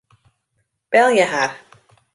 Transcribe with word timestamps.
Belje 0.91 1.25
har. 1.33 1.55